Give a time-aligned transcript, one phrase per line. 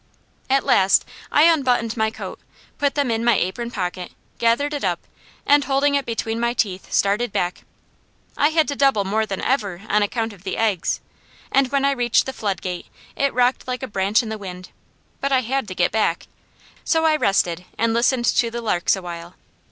[0.49, 2.39] At last I unbuttoned my coat,
[2.79, 3.97] put them in my apron front,
[4.39, 5.05] gathered it up,
[5.45, 7.61] and holding it between my teeth, started back.
[8.35, 11.01] I had to double more than ever on account of the eggs,
[11.51, 14.69] and when I reached the floodgate it rocked like a branch in the wind;
[15.19, 16.25] but I had to get back,
[16.83, 19.35] so I rested and listened to the larks a while.